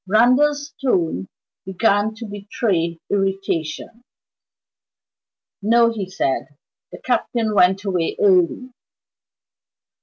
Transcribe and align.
Randal's 0.07 0.73
tones 0.83 1.27
began 1.63 2.15
to 2.15 2.25
betray 2.25 2.99
irritation. 3.11 4.03
"No," 5.61 5.91
he 5.91 6.09
said 6.09 6.47
"the 6.91 6.99
Captain 6.99 7.53
went 7.53 7.83
away 7.85 8.17
early." 8.19 8.71